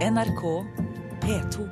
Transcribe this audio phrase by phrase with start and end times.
[0.00, 0.42] NRK
[1.20, 1.64] P2.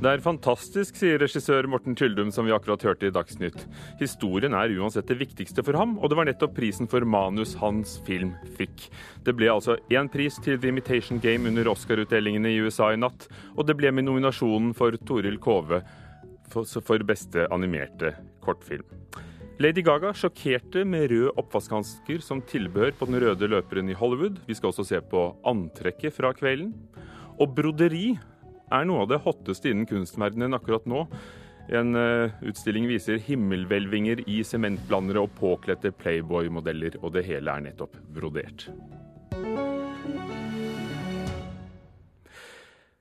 [0.00, 3.64] Det er fantastisk, sier regissør Morten Tyldum, som vi akkurat hørte i Dagsnytt.
[4.00, 7.96] Historien er uansett det viktigste for ham, og det var nettopp prisen for manus hans
[8.04, 8.90] film fikk.
[9.24, 13.24] Det ble altså én pris til The Imitation Game under Oscar-utdelingene i USA i natt,
[13.56, 15.80] og det ble med nominasjonen for Toril Kove
[16.50, 18.12] for beste animerte
[18.44, 18.84] kortfilm.
[19.60, 24.38] Lady Gaga sjokkerte med røde oppvaskhansker som tilbehør på den røde løperen i Hollywood.
[24.46, 26.70] Vi skal også se på antrekket fra kvelden.
[27.36, 28.14] Og broderi
[28.72, 31.04] er noe av det hotteste innen kunstverdenen akkurat nå.
[31.76, 38.00] En uh, utstilling viser himmelhvelvinger i sementblandere og påkledte Playboy-modeller, og det hele er nettopp
[38.16, 38.70] brodert.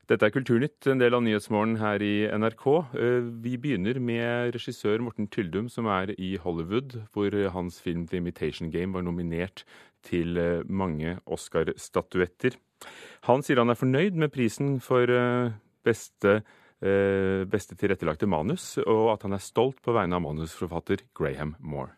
[0.10, 2.64] Dette er Kulturnytt, en del av Nyhetsmorgen her i NRK.
[2.98, 8.18] Eh, vi begynner med regissør Morten Tyldum, som er i Hollywood, hvor hans film 'The
[8.18, 9.62] Imitation Game' var nominert
[10.02, 12.58] til eh, mange Oscar-statuetter.
[13.30, 15.54] Han sier han er fornøyd med prisen for eh,
[15.86, 16.42] beste,
[16.80, 21.92] beste tilrettelagte manus, og at han er stolt på vegne av manusforfatter Graham Moore.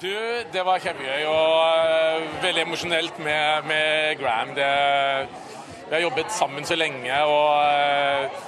[0.00, 4.54] Du, det var kjempegøy og veldig emosjonelt med, med Graham.
[4.56, 5.51] Det,
[5.92, 8.38] vi har jobbet sammen så lenge og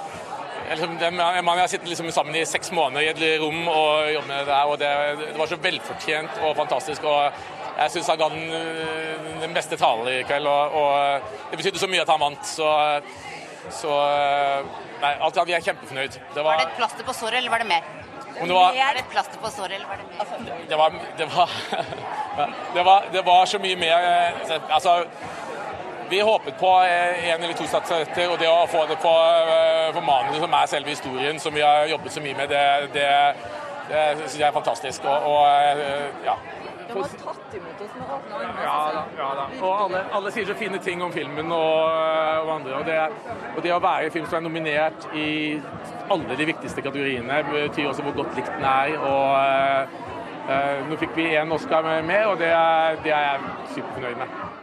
[0.97, 4.39] det, man har sittet liksom sammen i seks måneder i et rom og jobbet med
[4.39, 7.03] det der, og det, det var så velfortjent og fantastisk.
[7.03, 7.37] og
[7.75, 11.83] jeg syns han ga den, eh, den, beste talen i kveld, og, og, det betydde
[11.83, 12.49] så mye at han vant.
[12.49, 12.71] Så,
[13.77, 13.93] så
[15.03, 16.17] Nei, alt vi er kjempefornøyd.
[16.17, 17.89] Det var, var, det et plaster på såret, eller var det mer?
[18.35, 20.61] Det var, er det et plaster på såret, eller var det mer?
[20.71, 21.57] Det var, det var,
[22.79, 25.03] det var, det var så mye mer eh, Altså,
[26.09, 29.13] vi håpet på en eller to statuetter, og det å få det på,
[29.55, 32.65] eh, på manuset, som er selve historien, som vi har jobbet så mye med, det,
[32.93, 33.09] det,
[33.89, 35.05] det syns jeg er fantastisk.
[35.05, 36.37] Og, og ja,
[36.87, 38.63] de har tatt imot oss med åpne armer.
[38.63, 39.03] Ja da.
[39.17, 39.45] ja da.
[39.59, 41.79] Og alle, alle, sier så fine ting om filmen og,
[42.45, 42.79] og andre.
[42.79, 42.97] Og det,
[43.55, 45.29] og det, å være i film som er nominert i
[46.13, 48.97] alle de viktigste kategoriene, betyr også hvor godt likt den er.
[48.99, 49.95] Og
[50.51, 52.53] uh, nå fikk vi én Oscar med, og det,
[53.07, 53.49] det er jeg
[53.79, 54.54] superfornøyd med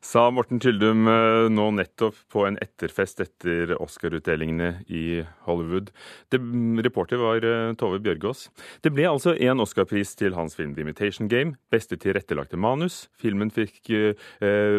[0.00, 5.90] sa Morten Tyldum eh, nå nettopp på en etterfest etter Oscar-utdelingene i Hollywood.
[6.32, 6.40] Det,
[6.86, 8.46] reporter var eh, Tove Bjørgaas.
[8.84, 13.08] Det ble altså én Oscar-pris til hans film 'The Imitation Game', beste tilrettelagte manus.
[13.20, 14.16] Filmen fikk eh,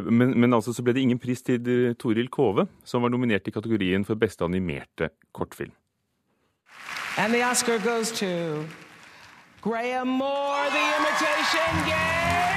[0.10, 3.54] men, men, altså så ble det ingen pris til Toril Kove, som var nominert i
[3.54, 5.74] kategorien for beste animerte kortfilm.
[7.18, 8.66] And the Oscar goes to
[9.62, 12.51] Graham Moore, The Imitation Game!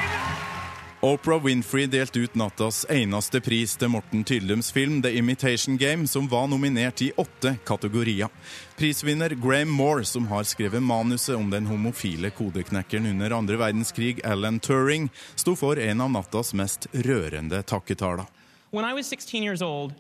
[1.05, 6.25] Oprah Winfrey delte ut nattas eneste pris til Morten Tyldums film The Imitation Game, som
[6.33, 8.33] var nominert i åtte kategorier.
[8.79, 14.57] Prisvinner Graham Moore, som har skrevet manuset om den homofile kodeknekkeren under andre verdenskrig, Alan
[14.65, 18.25] Turing, sto for en av nattas mest rørende takketaler.
[18.71, 19.93] When I was 16 years old,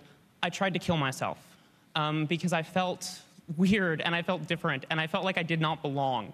[0.43, 1.37] I tried to kill myself
[1.95, 3.21] um, because I felt
[3.59, 6.33] weird and I felt different and I felt like I did not belong.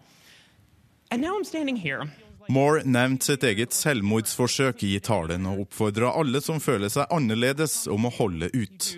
[1.10, 2.06] And now I'm standing here
[2.50, 8.08] Moore nevnte sitt eget selvmordsforsøk i talen og oppfordra alle som føler seg annerledes, om
[8.08, 8.88] å holde ut.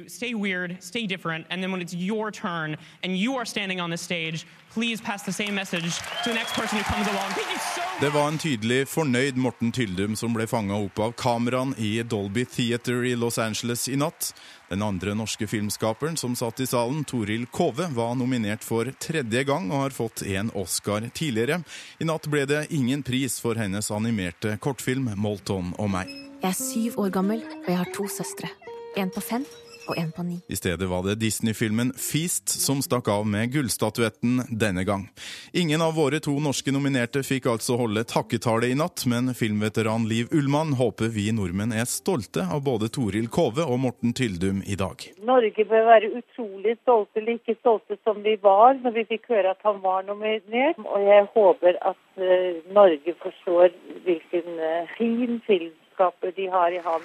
[8.00, 12.46] Det var en tydelig fornøyd Morten Tyldum som ble fanga opp av kameraene i Dolby
[12.48, 14.32] Theater i Los Angeles i natt.
[14.72, 19.66] Den andre norske filmskaperen som satt i salen, Toril Kove, var nominert for tredje gang
[19.68, 21.58] og har fått en Oscar tidligere.
[22.00, 26.14] I natt ble det ingen pris for hennes animerte kortfilm 'Molton og meg'.
[26.40, 28.48] Jeg er syv år gammel, og jeg har to søstre.
[28.96, 29.44] En på fem
[29.88, 30.40] og én på ni.
[30.48, 35.08] I stedet var det Disney-filmen Feast som stakk av med gullstatuetten denne gang.
[35.52, 40.32] Ingen av våre to norske nominerte fikk altså holde takketale i natt, men filmveteran Liv
[40.32, 45.06] Ullmann håper vi nordmenn er stolte av både Toril Kove og Morten Tyldum i dag.
[45.26, 49.66] Norge bør være utrolig stolte, like stolte som vi var når vi fikk høre at
[49.66, 50.80] han var nominert.
[50.82, 53.74] Og jeg håper at uh, Norge forstår
[54.06, 57.04] hvilken uh, fin filmskaper de har i ham.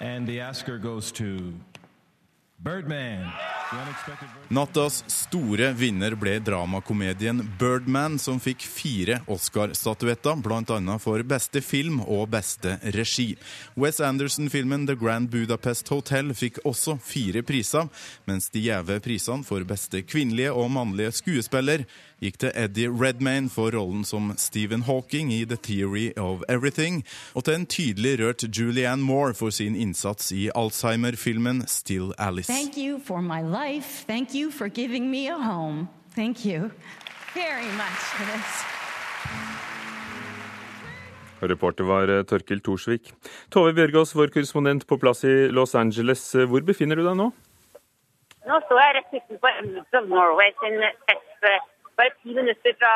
[0.00, 1.54] And the Oscar goes to
[2.64, 3.28] Birdman.
[4.48, 10.96] Nattas store vinner ble dramakomedien Birdman, som fikk fire Oscar-statuetter, bl.a.
[11.02, 13.34] for beste film og beste regi.
[13.76, 17.90] Wes Anderson-filmen The Grand Budapest Hotel fikk også fire priser,
[18.24, 21.84] mens de gjeve prisene for beste kvinnelige og mannlige skuespiller
[22.24, 27.02] gikk til Eddie Redmayne for rollen som Stephen Hawking i The Theory of Everything,
[27.34, 32.52] og til en tydelig rørt Julianne Moore for sin innsats i Alzheimer-filmen Still Alice.
[32.52, 34.04] Thank you for my life.
[34.06, 35.88] Thank you for giving me a home.
[36.14, 36.70] Thank you
[37.34, 38.64] very much for this.
[41.42, 43.12] Reporter var eh, Torkil Thorsvik.
[43.52, 46.22] Tove Bjørgaas, vår korrespondent på plass i Los Angeles.
[46.34, 47.30] Eh, hvor befinner du deg nå?
[48.48, 52.92] Nå står jeg rett utenfor Emirates of Norway sin fest, bare ti minutter fra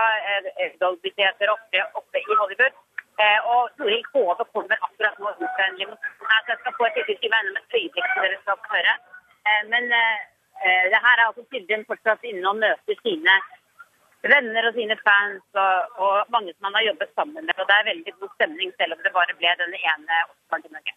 [0.81, 2.75] Dolby Theater oppe, oppe, i Hollywood.
[3.53, 6.17] Og Toril Hove kommer akkurat nå ut fra en limousin
[6.49, 8.95] jeg skal få et lite intervju med et øyeblikk så dere skal få høre.
[9.73, 9.89] Men
[10.93, 13.35] det her er altså Sildren fortsatt inne og møter sine
[14.23, 17.55] venner og sine fans og, og, mange som han har jobbet sammen med.
[17.59, 20.95] Og det er veldig god stemning, selv om det bare ble denne ene Norge.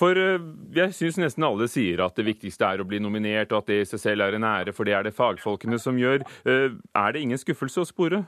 [0.00, 0.40] For eh,
[0.76, 3.80] jeg syns nesten alle sier at det viktigste er å bli nominert, og at det
[3.82, 6.24] i seg selv er en ære, for det er det fagfolkene som gjør.
[6.48, 8.24] Eh, er det ingen skuffelse å spore?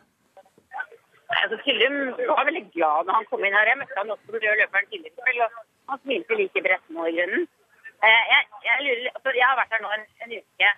[1.33, 3.71] Altså Tyllum var veldig glad når han kom inn her.
[3.71, 5.61] Jeg møtte han også på løperen tidligere og
[5.93, 7.47] han smilte like bredt nå i grunnen.
[8.03, 10.73] Eh, jeg, jeg, lurer, altså, jeg har vært her nå en, en uke.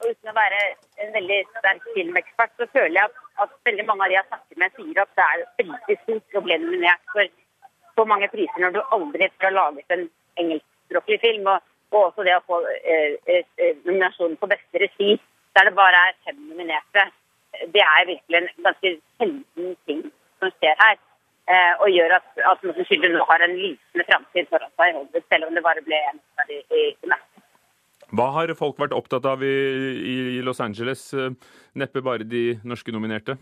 [0.00, 0.60] Og uten å være
[1.04, 4.60] en veldig sterk filmekspert, så føler jeg at, at veldig mange av de jeg snakker
[4.62, 7.34] med, sier at det er veldig stort å bli nominert for
[8.00, 10.06] så mange priser når du aldri har laget en
[10.40, 11.50] engelskspråklig film.
[11.52, 15.18] Og, og, også det å få eh, eh, eh, nominasjonen på beste regi,
[15.58, 17.06] der det bare er fem nominerte.
[17.74, 20.04] Det er virkelig en ganske sjelden ting
[20.40, 20.98] som skjer her.
[21.50, 25.48] Eh, og gjør at, at Morten Skylde nå har en lysende framtid foran seg, selv
[25.48, 27.10] om det bare ble en i, i, i
[28.10, 29.54] hva har folk vært opptatt av i,
[30.02, 31.04] i Los Angeles?
[31.14, 31.30] Eh,
[31.78, 33.36] neppe bare de norske nominerte?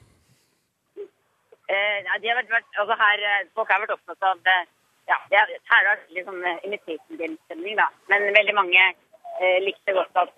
[1.99, 4.67] Eh, de har vært, altså her, eh, folk har vært opptatt av eh,
[5.11, 7.89] ja, det er, Her er det litt sånn imitation game-stemning, da.
[8.13, 10.37] Men veldig mange eh, likte godt at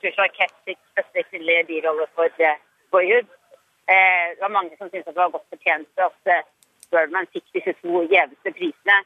[0.00, 2.56] tror det var Keswick første kvinnelige birolle for uh,
[2.90, 3.26] Boyhood.
[3.88, 6.46] Eh, det var mange som syntes at det var godt fortjent at uh,
[6.92, 8.96] Birdman fikk disse to gjeveste prisene.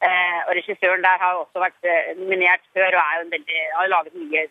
[0.00, 3.58] Eh, og Regissøren der har også vært eh, nominert før og er jo en veldig,
[3.74, 4.44] har laget mye,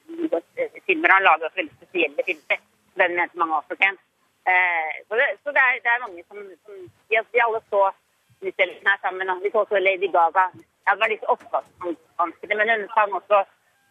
[0.86, 1.16] filmer.
[1.16, 2.60] Han lager også veldig spesielle filmer.
[3.02, 4.04] Den mente mange har fortjent.
[4.50, 6.76] Eh, så, det, så det, er, det, er, mange som, som
[7.10, 7.82] de, de, alle så
[8.48, 9.44] utstillingen her sammen.
[9.44, 10.46] Vi så også Lady Gaga.
[10.86, 13.40] Ja, det var litt oppvaskvanskelig, men hun sang også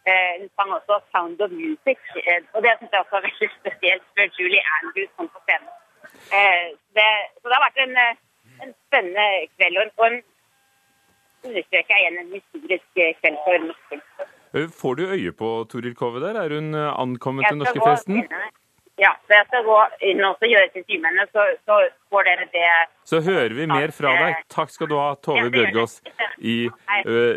[0.09, 2.07] eh, hun sang også 'Sound of Music'.
[2.27, 5.71] Eh, og det syns jeg også var veldig spesielt før Julie Andrews kom på scenen.
[6.95, 7.09] Det,
[7.39, 7.95] så det har vært en,
[8.63, 10.19] en spennende kveld og en
[11.47, 12.89] understreker jeg igjen en historisk
[13.21, 14.27] kveld for norsk
[14.81, 16.35] får du øye på Toril Kove der?
[16.41, 18.23] Er hun ankommet til norskefesten?
[18.99, 19.77] Ja, så jeg skal gå
[20.09, 21.77] inn og gjøre til timene, så, så,
[22.09, 22.65] får dere det.
[23.07, 24.41] Så hører vi mer fra deg.
[24.51, 25.99] Takk skal du ha, Tove Bjørgaas
[26.41, 26.55] i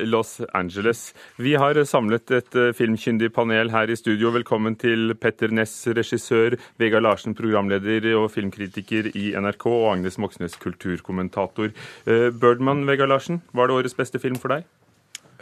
[0.09, 1.05] Los Angeles.
[1.37, 4.33] Vi har samlet et filmkyndig panel her i studio.
[4.35, 10.57] Velkommen til Petter Ness, regissør, Vegard Larsen, programleder og filmkritiker i NRK, og Agnes Moxnes,
[10.63, 11.75] kulturkommentator.
[12.43, 14.67] Birdman, Vegard Larsen, var det årets beste film for deg?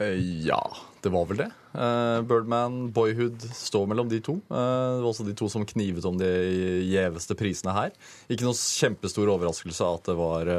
[0.00, 0.60] Ja,
[1.04, 1.48] det var vel det.
[1.70, 4.38] Uh, Birdman, Boyhood står mellom de to.
[4.48, 6.30] Uh, det var også de to som knivet om de
[6.88, 7.92] gjeveste prisene her.
[8.32, 10.50] Ikke noe kjempestor overraskelse at det var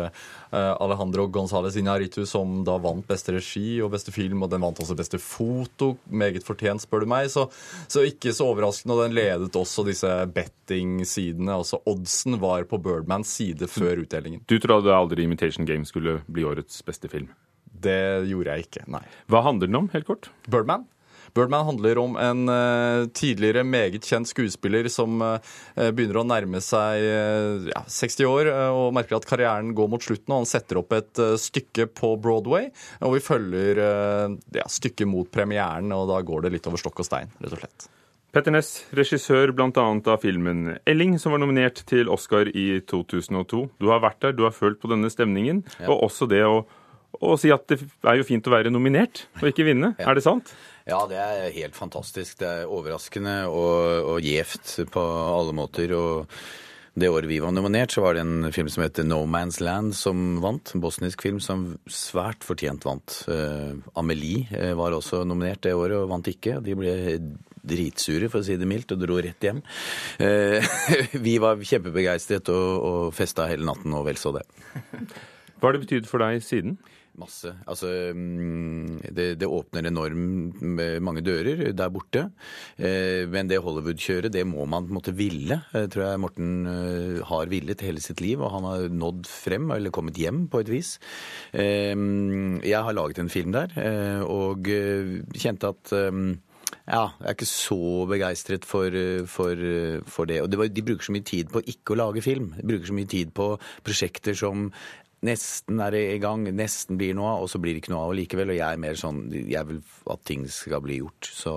[0.51, 4.97] Alejandro González Iñárritu som da vant beste regi og beste film, og den vant også
[4.99, 5.95] beste foto.
[6.05, 7.29] Meget fortjent, spør du meg.
[7.33, 7.47] Så,
[7.91, 8.97] så ikke så overraskende.
[8.97, 11.57] Og den ledet også disse betting-sidene.
[11.57, 14.45] Altså oddsen var på Birdmans side før utdelingen.
[14.45, 17.31] Du trodde aldri Imitation Game skulle bli årets beste film?
[17.81, 17.99] Det
[18.29, 19.03] gjorde jeg ikke, nei.
[19.31, 20.31] Hva handler den om, helt kort?
[20.47, 20.87] Birdman.
[21.33, 25.37] Birdman handler om en uh, tidligere meget kjent skuespiller som uh,
[25.77, 30.33] begynner å nærme seg uh, ja, 60 år og merker at karrieren går mot slutten.
[30.33, 32.69] og Han setter opp et stykke på Broadway,
[32.99, 35.91] og vi følger ja, stykket mot premieren.
[35.95, 37.89] og Da går det litt over stokk og stein, rett og slett.
[38.31, 39.71] Petter Ness, regissør bl.a.
[39.75, 43.65] av filmen 'Elling', som var nominert til Oscar i 2002.
[43.75, 45.89] Du har vært der, du har følt på denne stemningen, ja.
[45.91, 46.69] og også det å og
[47.39, 49.93] si at det er jo fint å være nominert og ikke vinne.
[49.99, 50.11] Ja.
[50.11, 50.53] Er det sant?
[50.89, 52.39] Ja, det er helt fantastisk.
[52.41, 55.05] Det er overraskende og, og gjevt på
[55.37, 55.93] alle måter.
[55.97, 56.27] og
[56.91, 59.93] det året vi var nominert, så var det en film som heter No Man's Land
[59.95, 60.73] som vant.
[60.75, 63.15] En bosnisk film som svært fortjent vant.
[63.31, 66.57] Uh, Amelie uh, var også nominert det året og vant ikke.
[66.65, 66.95] De ble
[67.61, 69.61] dritsure, for å si det mildt, og dro rett hjem.
[70.19, 70.59] Uh,
[71.27, 74.43] vi var kjempebegeistret og, og festa hele natten og vel så det.
[75.61, 76.75] Hva har det betydd for deg siden?
[77.19, 77.51] Masse.
[77.67, 80.61] Altså, mm, det, det åpner enormt
[81.03, 82.27] mange dører der borte.
[82.79, 85.59] Eh, men det Hollywood-kjøret, det må man på en måte ville.
[85.75, 89.67] Jeg tror jeg Morten eh, har villet hele sitt liv, og han har nådd frem,
[89.75, 90.93] eller kommet hjem på et vis.
[91.51, 91.91] Eh,
[92.63, 93.75] jeg har laget en film der,
[94.23, 94.67] og
[95.35, 95.91] kjente at
[96.87, 97.77] ja, jeg er ikke så
[98.09, 98.95] begeistret for,
[99.29, 99.63] for,
[100.09, 100.39] for det.
[100.43, 102.51] Og det var, de bruker så mye tid på ikke å lage film.
[102.57, 103.47] De bruker så mye tid på
[103.85, 104.69] prosjekter som
[105.25, 108.05] nesten er det i gang, nesten blir noe av, og så blir det ikke noe
[108.07, 108.53] av likevel.
[108.53, 109.81] Og jeg er mer sånn Jeg vil
[110.13, 111.29] at ting skal bli gjort.
[111.29, 111.55] Så,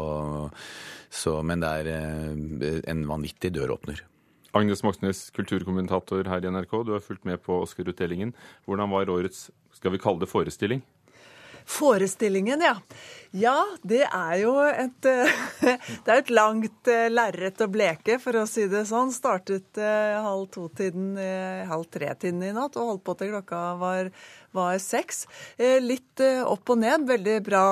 [1.11, 4.04] så Men det er eh, en vanvittig døråpner.
[4.54, 6.75] Agnes Moxnes, kulturkommentator her i NRK.
[6.87, 8.30] Du har fulgt med på Oscar-utdelingen.
[8.68, 10.85] Hvordan var årets, skal vi kalle det forestilling?
[11.64, 12.76] Forestillingen, ja.
[13.35, 15.09] Ja, det er jo et,
[16.04, 19.11] det er et langt eh, lerret å bleke, for å si det sånn.
[19.14, 21.16] Startet eh, halv to-tiden,
[21.66, 24.12] halv tre-tiden i natt og holdt på til klokka var,
[24.54, 25.25] var seks.
[25.58, 27.06] Eh, litt opp og ned.
[27.08, 27.64] Veldig bra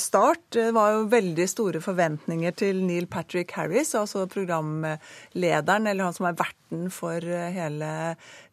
[0.00, 0.46] start.
[0.56, 6.30] Det var jo veldig store forventninger til Neil Patrick Harris, altså programlederen, eller han som
[6.30, 7.90] er verten for hele,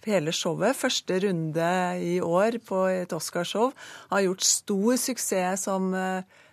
[0.07, 0.75] hele showet.
[0.77, 1.69] Første runde
[2.03, 3.71] i år på et Oscarshow.
[4.11, 5.93] Har gjort stor suksess som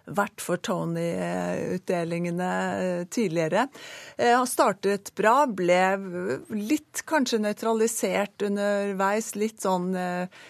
[0.05, 3.69] vært for Tony-utdelingene eh, tidligere.
[4.17, 5.81] Eh, han startet bra, ble
[6.53, 9.33] litt kanskje nøytralisert underveis.
[9.41, 10.43] Litt sånn eh, eh,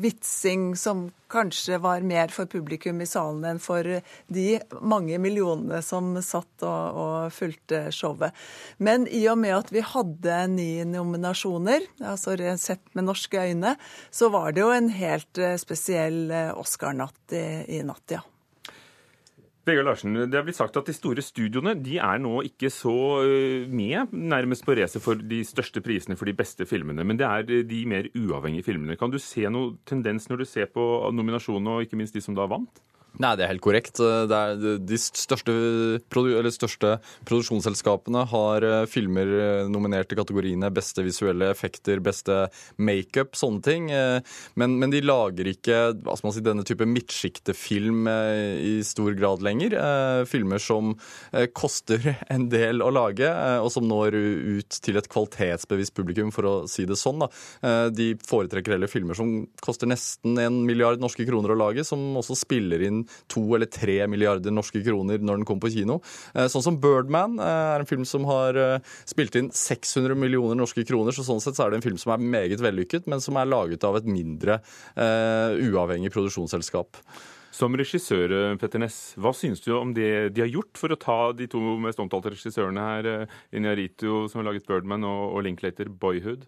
[0.00, 3.84] vitsing som kanskje var mer for publikum i salen enn for
[4.32, 4.46] de
[4.80, 8.32] mange millionene som satt og, og fulgte showet.
[8.80, 13.76] Men i og med at vi hadde ni nominasjoner, altså sett med norske øyne,
[14.10, 18.24] så var det jo en helt spesiell Oscar-natt i, i natt, ja.
[19.68, 22.94] Vegard Larsen, Det har blitt sagt at de store studioene de er nå ikke så
[23.68, 27.64] med nærmest på racet for de største prisene for de beste filmene, men det er
[27.68, 28.96] de mer uavhengige filmene.
[28.96, 32.36] Kan du se noen tendens når du ser på nominasjonene, og ikke minst de som
[32.38, 32.80] da vant?
[33.18, 33.98] Nei, det er helt korrekt.
[33.98, 35.54] Er de største,
[36.54, 36.90] største,
[37.26, 42.44] produksjonsselskapene har eh, filmer eh, nominert i kategoriene beste visuelle effekter, beste
[42.78, 43.88] makeup, sånne ting.
[43.90, 44.20] Eh,
[44.60, 49.42] men, men, de lager ikke hva skal man si, denne type midtsjiktefilm i stor grad
[49.44, 49.74] lenger.
[50.30, 50.94] Filmer som
[51.58, 56.54] koster en del å lage, og som når ut til et kvalitetsbevisst publikum, for å
[56.70, 57.24] si det sånn.
[57.24, 57.90] Da.
[57.94, 62.38] De foretrekker heller filmer som koster nesten en milliard norske kroner å lage, som også
[62.38, 66.00] spiller inn to eller tre milliarder norske kroner når den kom på kino.
[66.34, 70.58] Eh, sånn som Birdman eh, er en film som har eh, spilt inn 600 millioner
[70.58, 73.22] norske kroner, så sånn sett så er det en film som er meget vellykket, men
[73.24, 74.58] som er laget av et mindre
[74.98, 76.98] uavhengig produksjonsselskap.
[77.54, 81.18] Som regissør, Petter Ness, hva synes du om det de har gjort for å ta
[81.36, 83.10] de to mest omtalte regissørene her,
[83.56, 86.46] Inyarito, som har laget Birdman, og Linklater, Boyhood?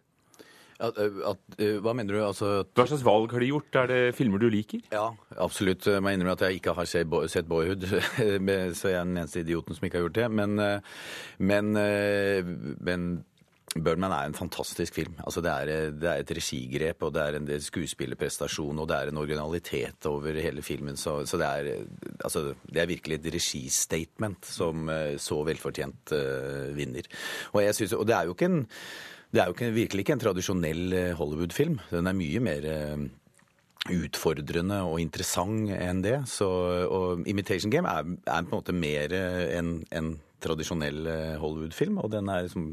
[0.81, 0.97] At,
[1.31, 2.21] at, hva mener du?
[2.25, 3.81] Altså, hva slags valg har de gjort?
[3.83, 4.83] Er det filmer du liker?
[4.95, 5.87] Ja, absolutt.
[5.87, 7.85] Jeg må innrømme at jeg ikke har sett Boyhood,
[8.79, 10.31] så jeg er den eneste idioten som ikke har gjort det.
[10.41, 10.57] Men,
[11.39, 11.75] men,
[12.81, 13.11] men
[13.71, 15.15] Birdman er en fantastisk film.
[15.23, 19.13] Altså det, er, det er et regigrep, og det er en skuespillerprestasjon, og det er
[19.13, 20.99] en originalitet over hele filmen.
[20.99, 21.85] Så, så det, er,
[22.25, 24.91] altså, det, er, virkelig et registatement som
[25.23, 27.07] så velfortjent uh, vinner.
[27.53, 28.61] Og, jeg synes, og det er jo ikke en
[29.31, 31.79] det er jo ikke, virkelig ikke en tradisjonell eh, Hollywood-film.
[31.93, 33.05] Den er mye mer eh,
[33.95, 36.17] utfordrende og interessant enn det.
[36.31, 36.49] Så,
[36.91, 41.07] og Imitation Game er, er, på en måte mer eh, enn en tradisjonell
[41.39, 42.01] Hollywood-film.
[42.03, 42.73] Og den er liksom,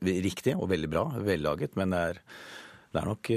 [0.00, 2.20] riktig og veldig bra, vellaget, men det er,
[2.92, 3.32] det er nok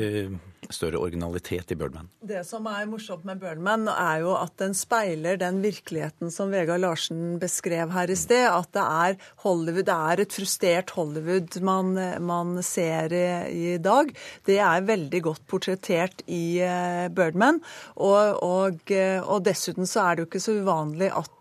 [0.73, 2.07] større originalitet i Birdman.
[2.25, 6.81] Det som er morsomt med Birdman, er jo at den speiler den virkeligheten som Vegard
[6.83, 8.47] Larsen beskrev her i sted.
[8.49, 11.93] At det er Hollywood, det er et frustrert Hollywood man,
[12.25, 13.25] man ser i,
[13.75, 14.11] i, dag.
[14.47, 17.61] Det er veldig godt portrettert i uh, Birdman.
[17.95, 21.31] Og, og, eh, og, dessuten så er det jo ikke så uvanlig at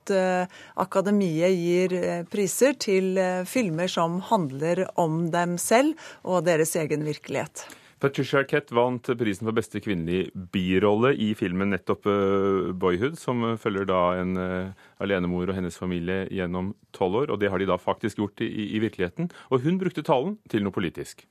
[0.76, 1.94] akademiet gir
[2.28, 3.16] priser til
[3.48, 5.96] filmer som handler om dem selv
[6.28, 7.64] og deres egen virkelighet.
[8.04, 13.88] Patricia Arquette vant prisen for beste kvinnelige birolle i filmen nettopp uh, 'Boyhood', som følger
[13.88, 17.32] da en uh, alenemor og hennes familie gjennom tolv år.
[17.32, 19.30] Og det har de da faktisk gjort i, i, virkeligheten.
[19.48, 21.24] Og hun brukte talen til noe politisk.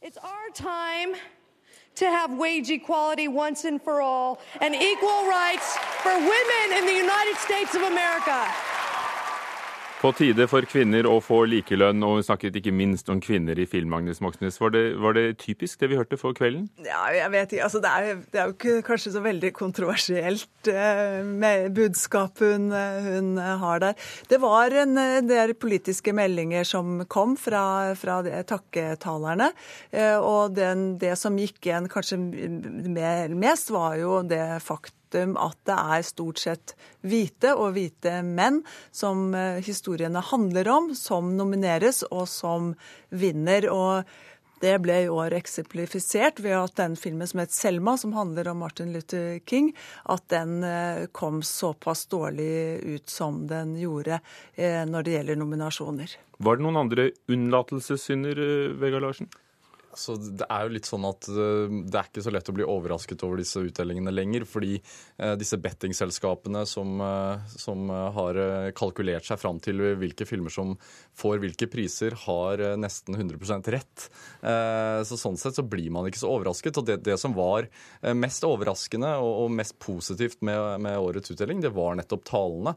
[0.00, 1.12] It's our time
[2.00, 6.96] to have wage equality once and for all and equal rights for women in the
[6.96, 8.71] United States of America.
[10.02, 13.68] På tide for kvinner å få likelønn, og hun snakket ikke minst om kvinner i
[13.70, 13.92] film.
[13.94, 14.56] Agnes Moxnes.
[14.58, 16.64] Var det, var det typisk det vi hørte for kvelden?
[16.82, 17.68] Ja, jeg vet ikke.
[17.68, 22.74] Altså, det, er, det er jo ikke kanskje så veldig kontroversielt eh, med budskapet hun,
[22.74, 24.08] hun, har der.
[24.26, 29.52] Det var en del politiske meldinger som kom fra, fra takketalerne.
[29.94, 32.18] Eh, og den, det som gikk igjen kanskje
[33.38, 38.62] mest, var jo det faktum faktum at det er stort sett hvite og hvite menn
[38.92, 42.74] som eh, historiene handler om, som nomineres og som
[43.10, 43.68] vinner.
[43.70, 44.04] og
[44.62, 48.58] det ble i år eksemplifisert ved at den filmen som het 'Selma', som handler om
[48.58, 49.74] Martin Luther King,
[50.06, 54.20] at den eh, kom såpass dårlig ut som den gjorde
[54.54, 56.14] eh, når det gjelder nominasjoner.
[56.38, 59.28] Var det noen andre unnlatelsessynder, Vegard Larsen?
[59.98, 62.66] Så Det er jo litt sånn at eh, det er ikke så lett å bli
[62.66, 64.46] overrasket over disse utdelingene lenger.
[64.48, 68.38] Fordi eh, disse bettingselskapene som, eh, som har
[68.78, 70.74] kalkulert seg fram til hvilke filmer som
[71.18, 74.06] får hvilke priser, har nesten 100% rett.
[74.42, 76.78] Så Sånn sett så blir man ikke så overrasket.
[76.80, 77.68] Og det, det som var
[78.16, 82.74] mest overraskende og, og mest positivt med, med, årets utdeling, det var nettopp talene.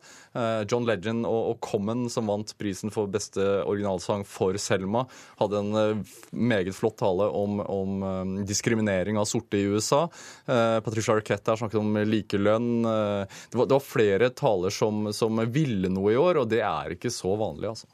[0.70, 5.06] John Legend og, og Common, som vant prisen for beste originalsang for Selma,
[5.40, 6.06] hadde en
[6.36, 10.06] meget flott tale om, om um, diskriminering av sorte i USA.
[10.50, 12.72] Uh, Patricia Arquette har snakket om likelønn.
[12.84, 16.64] Uh, det, var, det, var, flere taler som, som ville noe i år, og det
[16.66, 17.92] er ikke så vanlig, altså.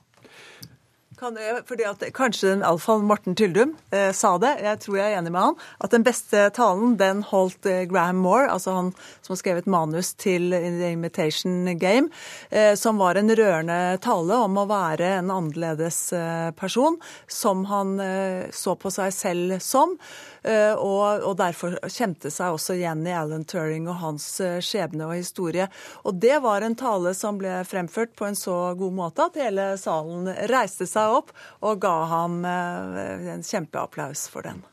[1.21, 5.11] Kan jeg, fordi at Kanskje den alfaen Morten Tyldum eh, sa det, jeg tror jeg
[5.11, 8.89] er enig med han, at den beste talen den holdt eh, Graham Moore, altså han
[9.19, 12.09] som har skrevet manus til The Imitation Game,
[12.49, 16.97] eh, som var en rørende tale om å være en annerledes eh, person,
[17.29, 19.93] som han eh, så på seg selv som.
[20.41, 24.25] Eh, og, og, derfor kjente seg også igjen i Alan Turing og hans
[24.65, 25.67] skjebne og historie.
[26.05, 29.71] Og det var en tale som ble fremført på en så god måte at hele
[29.81, 31.31] salen reiste seg opp
[31.61, 34.63] og ga ham eh, en kjempeapplaus for den.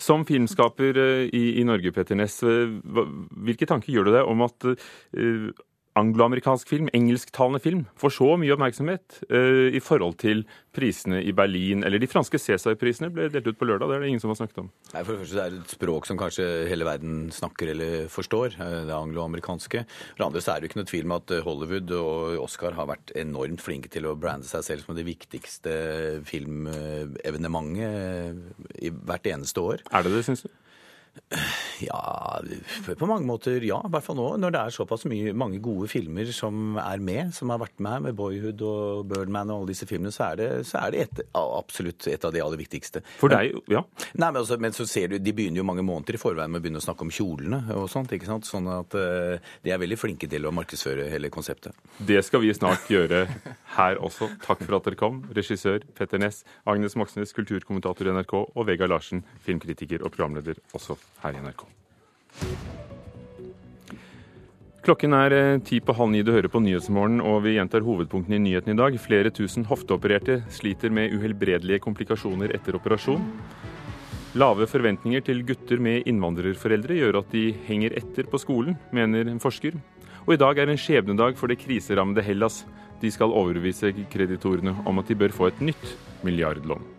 [0.00, 2.72] Som filmskaper eh, i, i Norge, Petter Ness, eh,
[3.44, 4.70] hvilke tanker gjør du deg om at
[5.98, 10.38] angloamerikansk film, engelsktalende film, får så mye oppmerksomhet uh, i forhold til
[10.78, 13.88] prisene i Berlin, eller de franske Cæsar-prisene ble delt ut på lørdag.
[13.90, 14.68] Det er det ingen som har snakket om.
[14.92, 18.48] Nei, For det første er det et språk som kanskje hele verden snakker eller forstår,
[18.62, 19.78] eh, det angloamerikanske.
[19.88, 22.72] For det andre så er det jo ikke noe tvil om at Hollywood og Oscar
[22.78, 25.72] har vært enormt flinke til å brande seg selv som det viktigste
[26.28, 27.86] filmevenementet
[28.86, 29.78] i hvert eneste år.
[29.90, 30.50] Er det det, syns du?
[31.78, 32.40] Ja,
[32.98, 33.78] på mange måter ja.
[33.84, 37.32] I hvert fall nå, når det er såpass mye, mange gode filmer som er med,
[37.36, 40.48] som har vært med, med Boyhood og Birdman og alle disse filmene, så er det,
[40.68, 43.02] så er det et, absolutt et av de aller viktigste.
[43.20, 43.84] For deg, ja.
[44.18, 46.60] Nei, men, altså, men, så ser du, De begynner jo mange måneder i forveien med
[46.60, 48.12] å begynne å snakke om kjolene og sånt.
[48.14, 48.48] ikke sant?
[48.48, 51.76] Sånn at uh, de er veldig flinke til å markedsføre hele konseptet.
[51.98, 53.26] Det skal vi snart gjøre
[53.76, 54.30] her også.
[54.44, 58.92] Takk for at dere kom, regissør Petter Ness, Agnes Moxnes, kulturkommentator i NRK, og Vegard
[58.94, 61.66] Larsen, filmkritiker og programleder også her i NRK.
[64.88, 66.22] Klokken er eh, ti på halv ni.
[66.24, 68.94] Du hører på Nyhetsmorgen, og vi gjentar hovedpunktene i nyheten i dag.
[68.96, 73.26] Flere tusen hofteopererte sliter med uhelbredelige komplikasjoner etter operasjon.
[74.38, 79.44] Lave forventninger til gutter med innvandrerforeldre gjør at de henger etter på skolen, mener en
[79.44, 79.76] forsker.
[80.24, 82.62] Og i dag er en skjebnedag for det kriserammede Hellas.
[83.02, 86.97] De skal overbevise kreditorene om at de bør få et nytt milliardlån.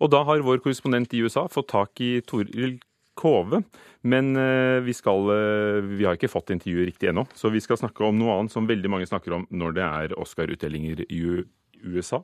[0.00, 2.78] Og da har vår korrespondent i USA fått tak i Toril
[3.20, 3.62] Kove.
[4.02, 7.80] Men eh, vi, skal, eh, vi har ikke fått intervjuet riktig ennå, så vi skal
[7.80, 11.20] snakke om noe annet som veldig mange snakker om når det er Oscar-utdelinger i
[11.84, 12.22] USA,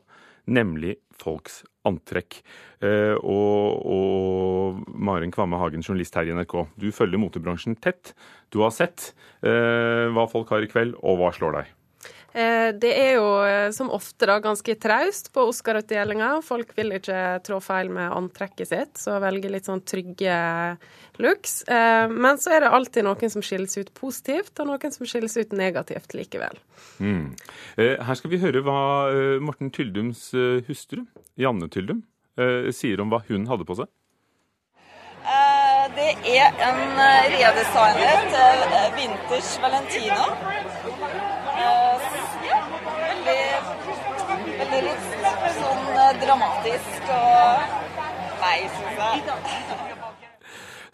[0.48, 2.40] nemlig folks antrekk.
[2.80, 8.14] Eh, og, og, Maren Kvamme Hagen, journalist her i NRK, du følger motebransjen tett.
[8.48, 9.12] Du har sett
[9.46, 11.74] hva folk har i kveld, og hva slår deg?
[12.36, 16.34] Eh, det er jo eh, som ofte da ganske traust på Oscar-utdelinga.
[16.44, 20.36] Folk vil ikke trå feil med antrekket sitt, så velger litt sånn trygge
[21.22, 21.62] looks.
[21.64, 25.36] Eh, men så er det alltid noen som skilles ut positivt, og noen som skilles
[25.40, 26.60] ut negativt likevel.
[27.00, 27.32] Mm.
[27.76, 28.80] Her skal vi høre hva
[29.40, 30.28] Morten Tyldums
[30.68, 31.06] hustru,
[31.40, 32.02] Janne Tyldum,
[32.76, 33.88] sier om hva hun hadde på seg.
[35.96, 37.00] Det er en
[37.32, 38.36] redesignet
[38.96, 40.28] Vinters Valentino
[43.26, 45.06] veldig, veldig litt
[45.58, 47.82] sånn eh, dramatisk og
[48.36, 49.36] Nei, syns jeg.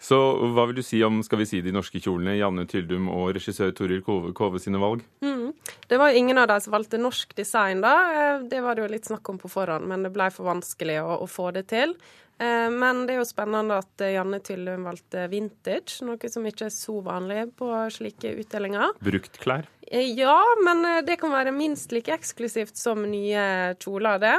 [0.03, 0.17] Så
[0.55, 3.71] hva vil du si om skal vi si, de norske kjolene, Janne Tyldum og regissør
[3.75, 5.03] Toril Kove, Kove sine valg?
[5.23, 5.51] Mm.
[5.91, 7.93] Det var ingen av de som valgte norsk design, da.
[8.15, 11.01] Eh, det var det jo litt snakk om på forhånd, men det ble for vanskelig
[11.03, 11.95] å, å få det til.
[12.43, 16.67] Eh, men det er jo spennende at eh, Janne Tyllum valgte vintage, noe som ikke
[16.67, 18.97] er så vanlig på slike utdelinger.
[19.03, 19.67] Bruktklær?
[19.87, 23.45] Eh, ja, men det kan være minst like eksklusivt som nye
[23.79, 24.35] kjoler, det.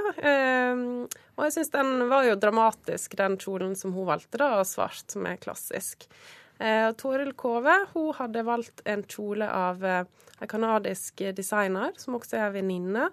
[1.34, 5.26] Og jeg syns den var jo dramatisk, den kjolen som hun valgte, da, svart, som
[5.30, 6.08] er klassisk.
[7.00, 13.08] Toril Kove hun hadde valgt en kjole av en canadisk designer, som også er venninne.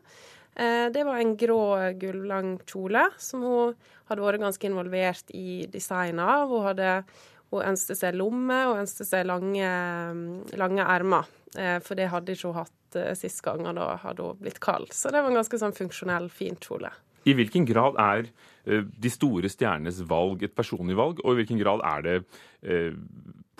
[0.55, 1.61] Det var en grå,
[1.95, 3.75] gulvlang kjole som hun
[4.09, 6.51] hadde vært ganske involvert i designet av.
[6.51, 6.89] Hun, hadde,
[7.53, 9.69] hun ønsket seg lomme og ønsket seg lange,
[10.59, 11.29] lange ermer.
[11.59, 14.61] Eh, for det hadde ikke hun hatt eh, sist gang, og da hadde hun blitt
[14.63, 14.91] kald.
[14.95, 16.93] Så det var en ganske sånn funksjonell, fin kjole.
[17.27, 18.29] I hvilken grad er
[18.65, 22.17] eh, de store stjernenes valg et personlig valg, og i hvilken grad er det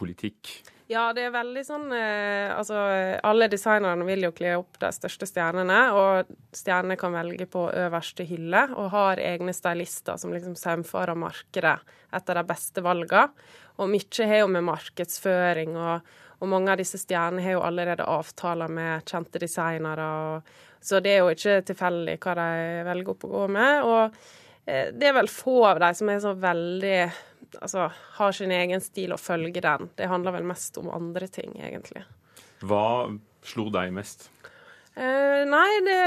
[0.02, 0.52] politikk?
[0.92, 2.76] Ja, det er veldig sånn eh, Altså,
[3.24, 8.26] alle designerne vil jo kle opp de største stjernene, og stjernene kan velge på øverste
[8.28, 11.78] hylle, og har egne stylister som liksom saumfarer markedet
[12.12, 13.30] etter de beste valgene.
[13.80, 16.12] Og mye har jo med markedsføring og,
[16.42, 20.12] og mange av disse stjernene har jo allerede avtaler med kjente designere.
[20.84, 23.88] Så det er jo ikke tilfeldig hva de velger opp å gå med.
[23.88, 24.22] Og
[24.66, 26.98] eh, det er vel få av dem som er så veldig
[27.60, 29.90] Altså har sin egen stil og følger den.
[29.98, 32.06] Det handler vel mest om andre ting, egentlig.
[32.64, 33.10] Hva
[33.46, 34.30] slo deg mest?
[34.92, 36.00] Eh, nei, det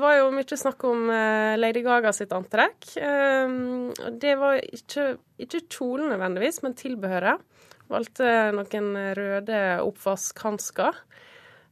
[0.00, 2.88] var jo mye snakk om eh, Lady Gaga sitt antrekk.
[2.96, 3.56] Eh,
[4.22, 5.12] det var ikke,
[5.44, 7.44] ikke kjolen nødvendigvis, men tilbehøret.
[7.90, 11.00] Valgte noen røde oppvaskhansker.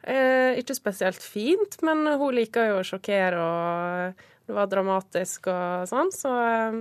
[0.08, 5.88] Eh, ikke spesielt fint, men hun liker jo å sjokkere, og det var dramatisk og
[5.90, 6.78] sånn, så eh,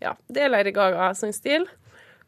[0.00, 0.14] ja.
[0.28, 1.66] Det Lady Gaga sin stil.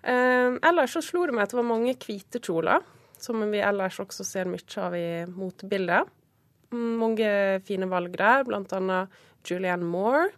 [0.02, 2.80] Eh, ellers så slo det meg at det var mange hvite kjoler,
[3.20, 6.08] som vi ellers også ser mye av i motebildet.
[6.72, 7.30] Mm, Mange
[7.66, 9.10] fine valg der, blant annet
[9.44, 10.28] Julianne Moore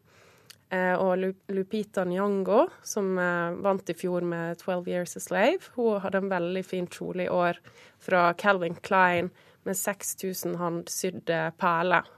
[0.72, 5.70] eh, og Lu- Lupita Nyong'o, som eh, vant i fjor med 12 Years a Slave.
[5.76, 7.60] Hun hadde en veldig fin kjole i år
[8.02, 9.30] fra Calvin Klein
[9.68, 12.08] med 6000 håndsydde perler.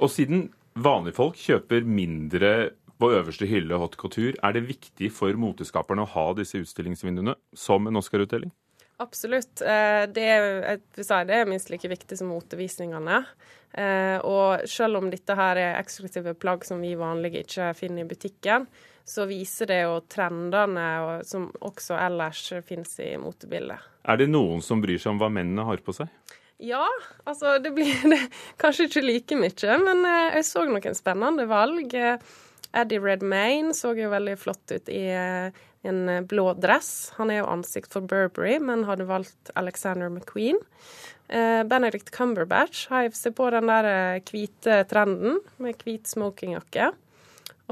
[0.00, 0.46] Og siden
[0.80, 6.12] vanlige folk kjøper mindre på øverste hylle haute couture, er det viktig for moteskaperne å
[6.14, 8.52] ha disse utstillingsvinduene som en Oscar-utdeling?
[8.98, 9.60] Absolutt.
[9.60, 13.26] Eh, Det er, vil det er minst like viktig som motevisningene.
[13.76, 18.08] Eh, Og selv om dette her er eksklusive plagg som vi vanlige ikke finner i
[18.08, 18.66] butikken,
[19.06, 23.78] så viser det jo trendene som også ellers finnes i motebildet.
[24.08, 26.08] Er det noen som bryr seg om hva mennene har på seg?
[26.58, 26.86] Ja,
[27.28, 28.22] altså det blir det,
[28.62, 31.92] kanskje ikke like mye, men eh, jeg så noen spennende valg.
[32.72, 37.12] Eddie Redmayne så jo veldig flott ut i eh, en blå dress.
[37.20, 40.58] Han er jo ansikt for Burberry, men hadde valgt Alexander McQueen.
[41.28, 46.92] Eh, Benedict Cumberbatch heiv seg på den der eh, hvite trenden med hvit smokingjakke.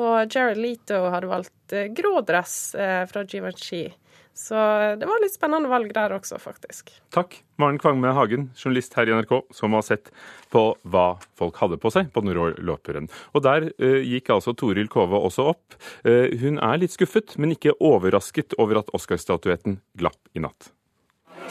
[0.01, 3.87] Og Jared Leto hadde valgt eh, grå dress eh, fra Givenchy.
[4.35, 4.55] Så
[4.99, 6.91] det var litt spennende valg der også, faktisk.
[7.15, 10.11] Takk, Maren Kvangme Hagen, journalist her i NRK, som har sett
[10.51, 11.05] på hva
[11.39, 13.07] folk hadde på seg på den rå løperen.
[13.31, 15.79] Og der uh, gikk altså Toril Kove også opp.
[16.03, 20.73] Uh, hun er litt skuffet, men ikke overrasket over at Oscar-statuetten glapp i natt.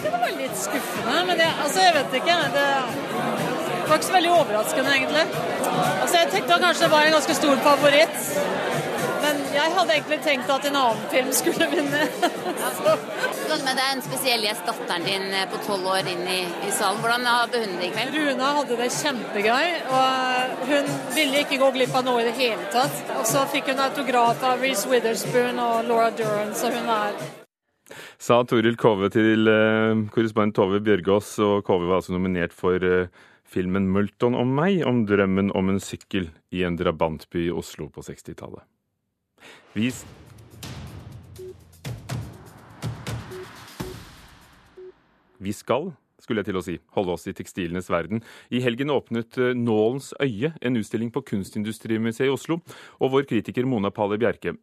[0.04, 2.40] Det var litt skuffende, men det, altså, jeg vet ikke.
[2.52, 2.68] Det
[3.90, 5.26] var ikke så veldig overraskende, egentlig.
[6.02, 8.18] Altså, jeg tenkte kanskje det var en ganske stor favoritt.
[9.24, 12.08] Men jeg hadde egentlig tenkt at en annen film skulle vinne.
[12.74, 12.96] Så.
[13.48, 16.42] det er med deg en spesiell gjest, datteren din eh, på tolv år, inn i,
[16.68, 17.00] i salen.
[17.04, 18.18] Hvordan hadde hun det i kveld?
[18.18, 19.70] Runa hadde det kjempegøy,
[20.00, 23.00] og hun ville ikke gå glipp av noe i det hele tatt.
[23.16, 27.16] Og så fikk hun autograf av Reece Witherspoon og Laura Duran, så hun er
[28.24, 33.24] Sa Toril Kove til eh, korrespondent Tove Bjørgaas, og Kove var altså nominert for eh,
[33.54, 38.02] filmen 'Multon om meg', om drømmen om en sykkel i en drabantby i Oslo på
[38.02, 38.66] 60-tallet.
[39.74, 39.92] Vi
[45.44, 45.90] Vi skal,
[46.24, 48.22] skulle jeg til å si, holde oss i tekstilenes verden.
[48.48, 52.62] I helgen åpnet eh, Nålens øye, en utstilling på Kunstindustrimuseet i Oslo.
[53.04, 54.56] Og vår kritiker Mona Palle Bjerke.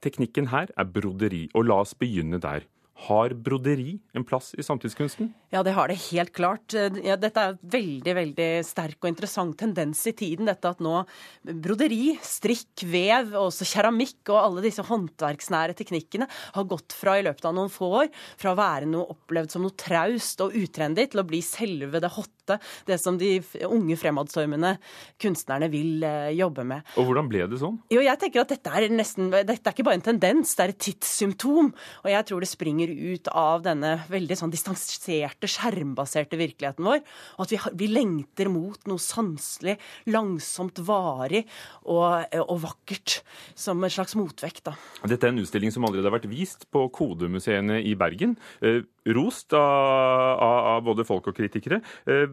[0.00, 2.64] Teknikken her er broderi, og la oss begynne der.
[3.04, 5.28] Har broderi en plass i samtidskunsten?
[5.52, 6.72] Ja, det har det helt klart.
[7.04, 10.48] Ja, dette er en veldig veldig sterk og interessant tendens i tiden.
[10.48, 11.02] Dette at nå
[11.44, 17.26] broderi, strikk, vev og også keramikk og alle disse håndverksnære teknikkene har gått fra i
[17.26, 18.08] løpet av noen få år
[18.40, 22.12] fra å være noe opplevd som noe traust og utrendy til å bli selve det
[22.16, 23.36] hotte, det som de
[23.68, 24.76] unge fremadstormende
[25.22, 26.86] kunstnerne vil eh, jobbe med.
[26.96, 27.78] Og hvordan ble det sånn?
[27.92, 30.74] Jo, jeg tenker at dette er nesten, dette er ikke bare en tendens, det er
[30.74, 31.72] et tidssymptom.
[32.04, 37.02] Og jeg tror det springer ut av denne veldig sånn distanserte, skjermbaserte virkeligheten vår.
[37.36, 39.76] Og at vi, vi lengter mot noe sanselig,
[40.12, 41.44] langsomt, varig
[41.84, 43.20] og, og vakkert.
[43.58, 44.76] Som en slags motvekt, da.
[45.06, 48.36] Dette er en utstilling som allerede har vært vist på kodemuseene i Bergen.
[48.60, 48.82] Eh,
[49.16, 51.82] rost av, av, av både folk og kritikere.
[52.06, 52.26] Eh,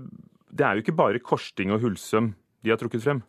[0.54, 3.24] det er jo ikke bare korsting og Hulsøm de har trukket frem.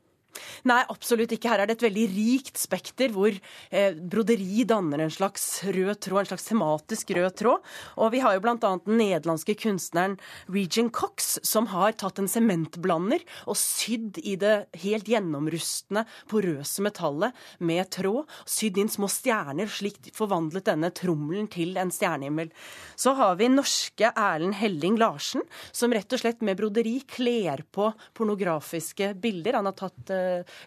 [0.68, 1.50] Nei, absolutt ikke.
[1.52, 6.24] Her er det et veldig rikt spekter hvor eh, broderi danner en slags rød tråd,
[6.24, 7.72] en slags tematisk rød tråd.
[8.00, 10.16] Og vi har jo annet den nederlandske kunstneren
[10.52, 17.36] Regan Cox, som har tatt en sementblander og sydd i det helt gjennomrustne, porøse metallet
[17.58, 18.28] med tråd.
[18.48, 22.50] Sydd inn små stjerner, slik forvandlet denne trommelen til en stjernehimmel.
[22.96, 27.90] Så har vi norske Erlend Helling Larsen, som rett og slett med broderi kler på
[28.16, 29.58] pornografiske bilder.
[29.58, 30.23] Han har tatt eh,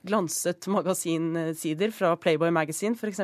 [0.07, 3.23] glanset magasinsider fra Playboy Magazine f.eks.,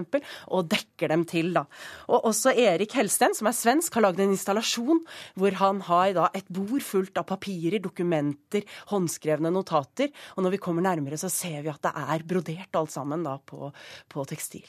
[0.54, 1.54] og dekker dem til.
[1.56, 1.66] da.
[2.10, 5.04] Og også Erik Helsten, som er svensk, har lagd en installasjon
[5.40, 10.14] hvor han har da et bord fullt av papirer, dokumenter, håndskrevne notater.
[10.38, 13.38] Og når vi kommer nærmere, så ser vi at det er brodert alt sammen da
[13.40, 13.72] på,
[14.12, 14.68] på tekstil.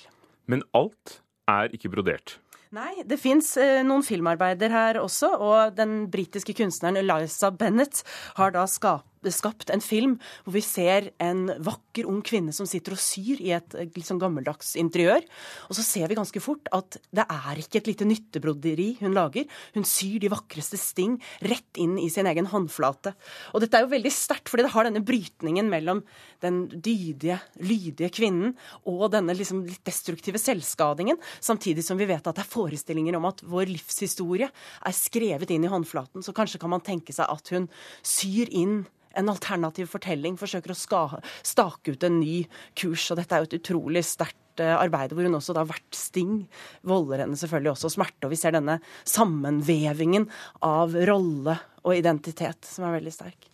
[0.50, 2.38] Men alt er ikke brodert.
[2.74, 8.00] Nei, det fins eh, noen filmarbeider her også, og den britiske kunstneren Eliza Bennett
[8.38, 12.96] har da skapt skapt en film hvor vi ser en vakker ung kvinne som sitter
[12.96, 15.24] og syr i et litt sånn gammeldags interiør.
[15.70, 19.48] Og så ser vi ganske fort at det er ikke et lite nyttebroderi hun lager.
[19.76, 23.14] Hun syr de vakreste sting rett inn i sin egen håndflate.
[23.54, 26.02] Og dette er jo veldig sterkt, fordi det har denne brytningen mellom
[26.44, 28.54] den dydige, lydige kvinnen
[28.90, 33.28] og denne liksom litt destruktive selvskadingen, samtidig som vi vet at det er forestillinger om
[33.30, 36.24] at vår livshistorie er skrevet inn i håndflaten.
[36.24, 37.70] Så kanskje kan man tenke seg at hun
[38.04, 38.84] syr inn
[39.18, 41.02] en alternativ fortelling, forsøker å ska,
[41.46, 42.42] stake ut en ny
[42.78, 43.06] kurs.
[43.12, 46.44] Og dette er jo et utrolig sterkt eh, arbeid, hvor hun også da hvert sting
[46.86, 48.26] volder henne selvfølgelig også smerte.
[48.26, 50.28] Og vi ser denne sammenvevingen
[50.66, 53.53] av rolle og identitet som er veldig sterk.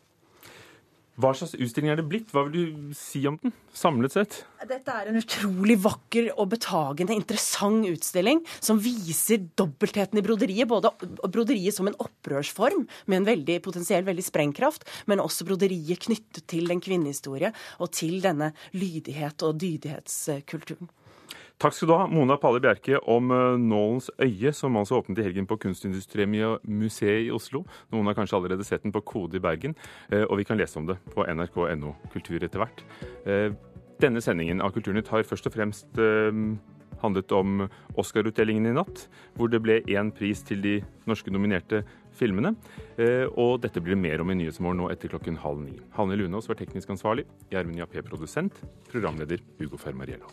[1.21, 2.31] Hva slags utstilling er det blitt?
[2.33, 4.39] Hva vil du si om den, samlet sett?
[4.69, 10.69] Dette er en utrolig vakker og betagende, interessant utstilling som viser dobbeltheten i broderiet.
[10.71, 10.93] Både
[11.29, 16.73] broderiet som en opprørsform med en veldig, potensielt veldig sprengkraft, men også broderiet knyttet til
[16.73, 20.89] en kvinnehistorie og til denne lydighet og dydighetskulturen.
[21.61, 25.27] Takk skal du ha, Mona Palle Bjerke, om eh, Nålens øye, som altså åpnet i
[25.27, 27.67] helgen på Kunstindustrimuseet i Oslo.
[27.93, 29.77] Noen har kanskje allerede sett den på Kode i Bergen,
[30.09, 32.81] eh, og vi kan lese om det på nrk.no kultur etter hvert.
[33.29, 33.53] Eh,
[34.01, 36.01] denne sendingen av Kulturnytt har først og fremst
[37.03, 37.67] handlet om
[38.01, 39.05] Oscar-utdelingen i natt,
[39.37, 41.83] hvor det ble én pris til de norske nominerte
[42.17, 42.55] filmene.
[43.37, 45.77] Og dette blir det mer om i Nyhetsmorgen nå etter klokken halv ni.
[46.01, 50.33] Hanne Lunås var teknisk ansvarlig, Gjermund Jappé produsent, programleder Hugo Fermariello.